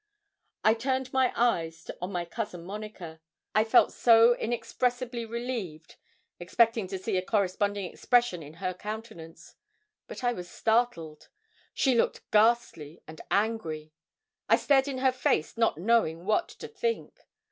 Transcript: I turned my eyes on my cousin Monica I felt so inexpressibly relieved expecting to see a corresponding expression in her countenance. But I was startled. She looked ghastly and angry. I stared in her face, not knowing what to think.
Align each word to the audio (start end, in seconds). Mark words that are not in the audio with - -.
I 0.63 0.73
turned 0.73 1.13
my 1.13 1.31
eyes 1.35 1.91
on 2.01 2.11
my 2.11 2.25
cousin 2.25 2.63
Monica 2.65 3.21
I 3.53 3.63
felt 3.63 3.91
so 3.93 4.33
inexpressibly 4.35 5.25
relieved 5.25 5.97
expecting 6.39 6.87
to 6.87 6.97
see 6.97 7.17
a 7.17 7.21
corresponding 7.23 7.85
expression 7.85 8.41
in 8.41 8.55
her 8.55 8.73
countenance. 8.73 9.53
But 10.07 10.23
I 10.23 10.33
was 10.33 10.49
startled. 10.49 11.29
She 11.75 11.93
looked 11.93 12.27
ghastly 12.31 13.03
and 13.07 13.21
angry. 13.29 13.93
I 14.49 14.55
stared 14.55 14.87
in 14.87 14.97
her 14.97 15.11
face, 15.11 15.55
not 15.55 15.77
knowing 15.77 16.25
what 16.25 16.47
to 16.49 16.67
think. 16.67 17.19